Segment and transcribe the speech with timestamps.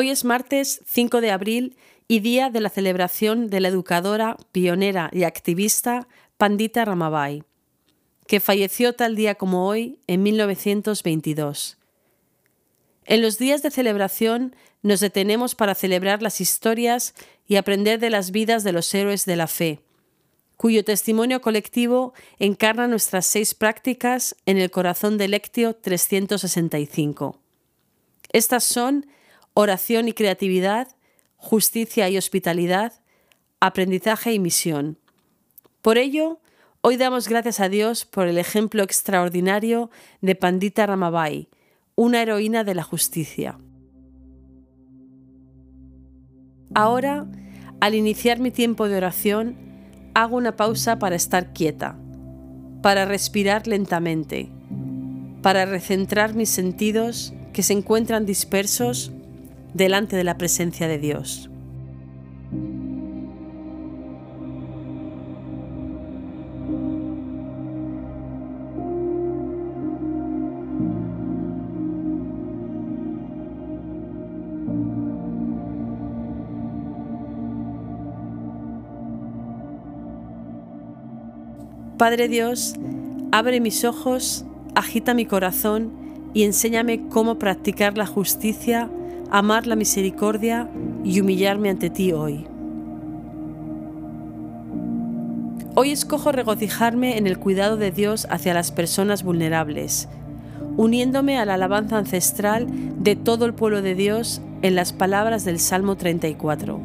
[0.00, 5.10] Hoy es martes 5 de abril y día de la celebración de la educadora, pionera
[5.12, 6.06] y activista
[6.36, 7.42] Pandita Ramabai,
[8.28, 11.78] que falleció tal día como hoy en 1922.
[13.06, 17.12] En los días de celebración nos detenemos para celebrar las historias
[17.48, 19.80] y aprender de las vidas de los héroes de la fe,
[20.56, 27.36] cuyo testimonio colectivo encarna nuestras seis prácticas en el corazón del Lectio 365.
[28.30, 29.04] Estas son
[29.60, 30.86] oración y creatividad,
[31.34, 32.92] justicia y hospitalidad,
[33.58, 34.98] aprendizaje y misión.
[35.82, 36.38] Por ello,
[36.80, 41.48] hoy damos gracias a Dios por el ejemplo extraordinario de Pandita Ramabai,
[41.96, 43.58] una heroína de la justicia.
[46.72, 47.26] Ahora,
[47.80, 49.56] al iniciar mi tiempo de oración,
[50.14, 51.98] hago una pausa para estar quieta,
[52.80, 54.50] para respirar lentamente,
[55.42, 59.10] para recentrar mis sentidos que se encuentran dispersos
[59.74, 61.50] delante de la presencia de Dios.
[81.98, 82.74] Padre Dios,
[83.32, 84.44] abre mis ojos,
[84.76, 85.90] agita mi corazón
[86.32, 88.88] y enséñame cómo practicar la justicia
[89.30, 90.68] amar la misericordia
[91.04, 92.46] y humillarme ante ti hoy.
[95.74, 100.08] Hoy escojo regocijarme en el cuidado de Dios hacia las personas vulnerables,
[100.76, 102.66] uniéndome a la alabanza ancestral
[103.02, 106.80] de todo el pueblo de Dios en las palabras del Salmo 34.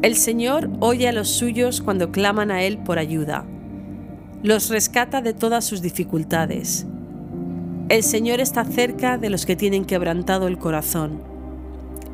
[0.00, 3.44] El Señor oye a los suyos cuando claman a Él por ayuda.
[4.42, 6.86] Los rescata de todas sus dificultades
[7.92, 11.20] el Señor está cerca de los que tienen quebrantado el corazón.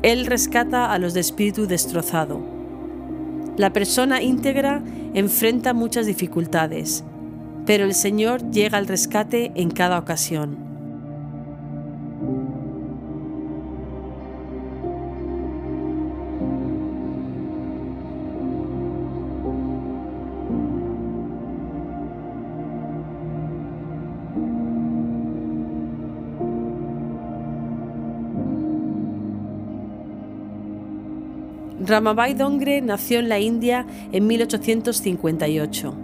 [0.01, 2.41] Él rescata a los de espíritu destrozado.
[3.55, 4.83] La persona íntegra
[5.13, 7.05] enfrenta muchas dificultades,
[7.65, 10.68] pero el Señor llega al rescate en cada ocasión.
[31.89, 35.95] Ramabai Dongre nació en la India en 1858.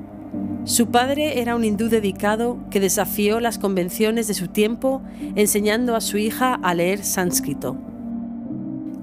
[0.63, 5.03] Su padre era un hindú dedicado que desafió las convenciones de su tiempo
[5.35, 7.77] enseñando a su hija a leer sánscrito.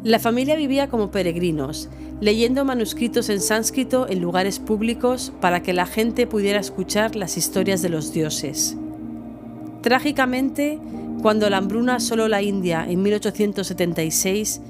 [0.02, 1.88] La familia vivía como peregrinos,
[2.20, 7.80] leyendo manuscritos en sánscrito en lugares públicos para que la gente pudiera escuchar las historias
[7.82, 8.76] de los dioses.
[9.82, 10.80] Trágicamente,
[11.22, 14.60] cuando la hambruna asoló la India en 1876,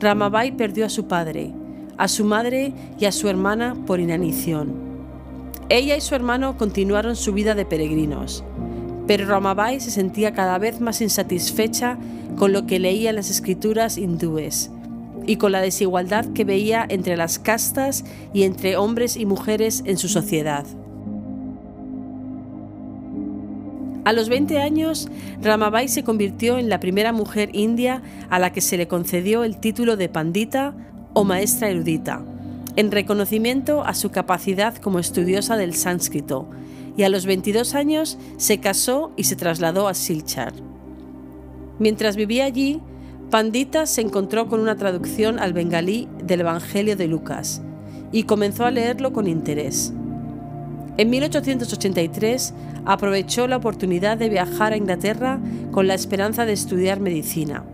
[0.00, 1.52] Ramabai perdió a su padre,
[2.00, 4.72] a su madre y a su hermana por inanición.
[5.68, 8.42] Ella y su hermano continuaron su vida de peregrinos,
[9.06, 11.98] pero Ramabai se sentía cada vez más insatisfecha
[12.38, 14.70] con lo que leía en las escrituras hindúes
[15.26, 19.98] y con la desigualdad que veía entre las castas y entre hombres y mujeres en
[19.98, 20.64] su sociedad.
[24.06, 25.10] A los 20 años,
[25.42, 28.00] Ramabai se convirtió en la primera mujer india
[28.30, 30.74] a la que se le concedió el título de pandita
[31.12, 32.22] o maestra erudita,
[32.76, 36.48] en reconocimiento a su capacidad como estudiosa del sánscrito,
[36.96, 40.52] y a los 22 años se casó y se trasladó a Silchar.
[41.78, 42.80] Mientras vivía allí,
[43.30, 47.62] Pandita se encontró con una traducción al bengalí del Evangelio de Lucas
[48.12, 49.92] y comenzó a leerlo con interés.
[50.96, 52.52] En 1883
[52.84, 55.40] aprovechó la oportunidad de viajar a Inglaterra
[55.70, 57.64] con la esperanza de estudiar medicina.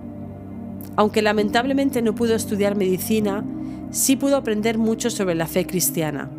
[0.96, 3.44] Aunque lamentablemente no pudo estudiar medicina,
[3.90, 6.30] sí pudo aprender mucho sobre la fe cristiana.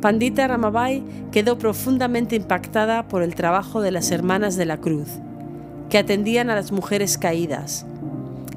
[0.00, 5.08] Pandita Ramabai quedó profundamente impactada por el trabajo de las Hermanas de la Cruz,
[5.90, 7.86] que atendían a las mujeres caídas.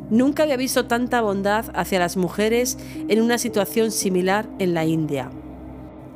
[0.09, 5.29] Nunca había visto tanta bondad hacia las mujeres en una situación similar en la India.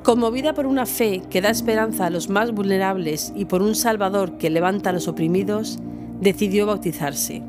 [0.03, 4.37] Conmovida por una fe que da esperanza a los más vulnerables y por un Salvador
[4.37, 5.79] que levanta a los oprimidos,
[6.19, 7.41] decidió bautizarse.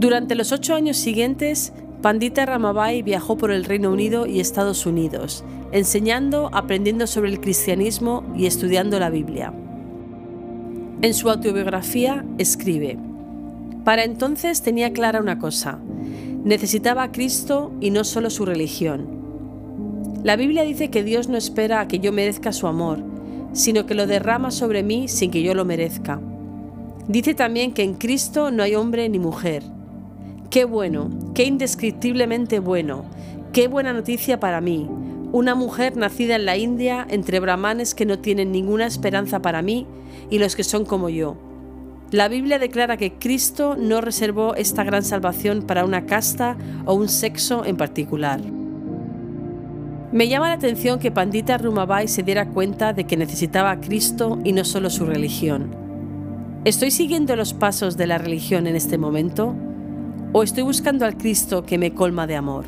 [0.00, 5.44] Durante los ocho años siguientes, Pandita Ramabai viajó por el Reino Unido y Estados Unidos,
[5.72, 9.52] enseñando, aprendiendo sobre el cristianismo y estudiando la Biblia.
[11.02, 12.98] En su autobiografía escribe,
[13.84, 15.78] Para entonces tenía clara una cosa,
[16.44, 19.20] necesitaba a Cristo y no solo su religión
[20.22, 23.02] la Biblia dice que Dios no espera a que yo merezca su amor,
[23.54, 26.20] sino que lo derrama sobre mí sin que yo lo merezca.
[27.08, 29.62] Dice también que en Cristo no hay hombre ni mujer.
[30.50, 33.04] Qué bueno, qué indescriptiblemente bueno,
[33.52, 34.88] qué buena noticia para mí,
[35.30, 39.86] una mujer nacida en la India entre brahmanes que no tienen ninguna esperanza para mí
[40.28, 41.36] y los que son como yo.
[42.10, 47.08] La Biblia declara que Cristo no reservó esta gran salvación para una casta o un
[47.08, 48.40] sexo en particular.
[50.10, 54.40] Me llama la atención que Pandita Rumabai se diera cuenta de que necesitaba a Cristo
[54.42, 55.70] y no solo su religión.
[56.64, 59.54] ¿Estoy siguiendo los pasos de la religión en este momento?
[60.32, 62.64] ¿O estoy buscando al Cristo que me colma de amor?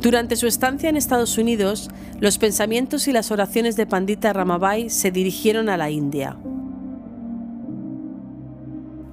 [0.00, 1.90] Durante su estancia en Estados Unidos,
[2.20, 6.36] los pensamientos y las oraciones de Pandita Ramabai se dirigieron a la India.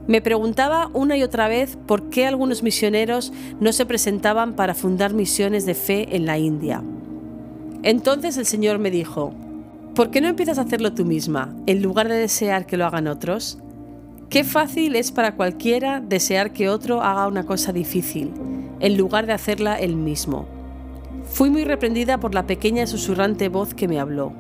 [0.08, 5.14] Me preguntaba una y otra vez por qué algunos misioneros no se presentaban para fundar
[5.14, 6.84] misiones de fe en la India.
[7.82, 9.34] Entonces el Señor me dijo,
[9.96, 13.08] ¿por qué no empiezas a hacerlo tú misma, en lugar de desear que lo hagan
[13.08, 13.58] otros?
[14.30, 18.32] Qué fácil es para cualquiera desear que otro haga una cosa difícil,
[18.80, 20.46] en lugar de hacerla él mismo.
[21.24, 24.34] Fui muy reprendida por la pequeña y susurrante voz que me habló.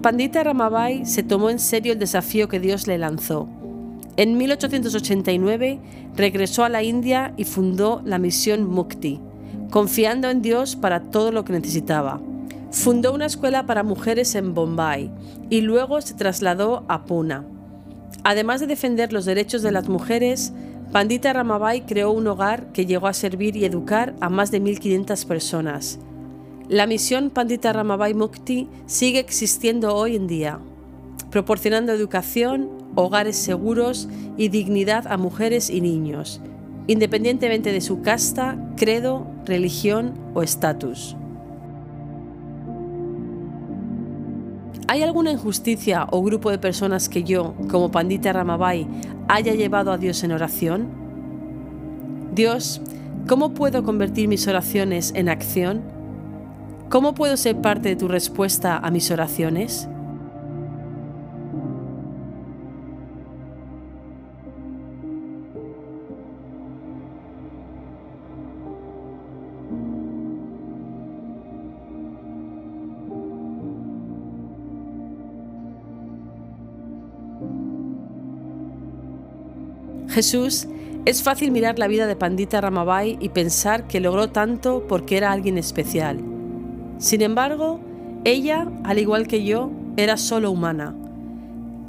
[0.00, 3.48] Pandita Ramabai se tomó en serio el desafío que Dios le lanzó.
[4.16, 5.80] En 1889
[6.16, 9.20] regresó a la India y fundó la misión Mukti,
[9.70, 12.20] confiando en Dios para todo lo que necesitaba.
[12.70, 15.10] Fundó una escuela para mujeres en Bombay
[15.48, 17.40] y luego se trasladó a Pune.
[18.22, 20.52] Además de defender los derechos de las mujeres,
[20.92, 25.26] Pandita Ramabai creó un hogar que llegó a servir y educar a más de 1.500
[25.26, 25.98] personas.
[26.68, 30.58] La misión Pandita Ramabai Mukti sigue existiendo hoy en día,
[31.30, 36.40] proporcionando educación, hogares seguros y dignidad a mujeres y niños,
[36.86, 41.16] independientemente de su casta, credo, religión o estatus.
[44.88, 48.86] ¿Hay alguna injusticia o grupo de personas que yo, como Pandita Ramabai,
[49.28, 50.88] haya llevado a Dios en oración?
[52.34, 52.82] Dios,
[53.26, 55.82] ¿cómo puedo convertir mis oraciones en acción?
[56.90, 59.88] ¿Cómo puedo ser parte de tu respuesta a mis oraciones?
[80.12, 80.68] Jesús,
[81.06, 85.32] es fácil mirar la vida de Pandita Ramabai y pensar que logró tanto porque era
[85.32, 86.20] alguien especial.
[86.98, 87.80] Sin embargo,
[88.24, 90.94] ella, al igual que yo, era solo humana.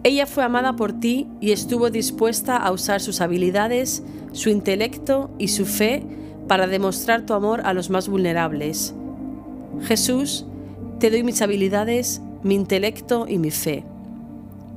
[0.04, 5.50] Ella fue amada por ti y estuvo dispuesta a usar sus habilidades, su intelecto y
[5.50, 6.04] su fe
[6.48, 8.96] para demostrar tu amor a los más vulnerables.
[9.81, 10.46] Jesús,
[11.00, 13.84] te doy mis habilidades, mi intelecto y mi fe,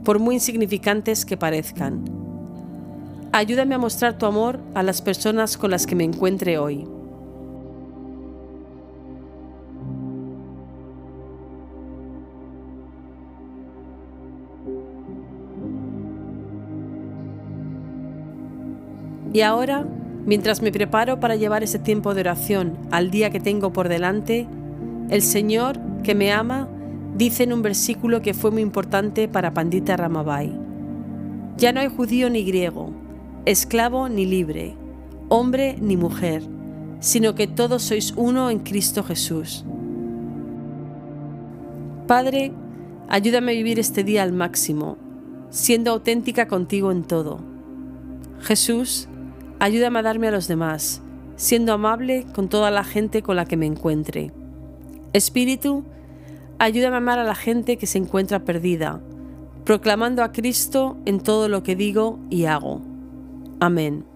[0.04, 2.25] por muy insignificantes que parezcan.
[3.36, 6.88] Ayúdame a mostrar tu amor a las personas con las que me encuentre hoy.
[19.34, 19.86] Y ahora,
[20.24, 24.48] mientras me preparo para llevar ese tiempo de oración al día que tengo por delante,
[25.10, 26.70] el Señor, que me ama,
[27.18, 30.58] dice en un versículo que fue muy importante para Pandita Ramabai.
[31.58, 32.94] Ya no hay judío ni griego,
[33.46, 34.74] esclavo ni libre,
[35.28, 36.42] hombre ni mujer,
[36.98, 39.64] sino que todos sois uno en Cristo Jesús.
[42.08, 42.52] Padre,
[43.08, 44.98] ayúdame a vivir este día al máximo,
[45.50, 47.38] siendo auténtica contigo en todo.
[48.40, 49.08] Jesús,
[49.60, 51.00] ayúdame a darme a los demás,
[51.36, 54.32] siendo amable con toda la gente con la que me encuentre.
[55.12, 55.84] Espíritu,
[56.58, 59.00] ayúdame a amar a la gente que se encuentra perdida,
[59.64, 62.95] proclamando a Cristo en todo lo que digo y hago.
[63.60, 64.15] Amén.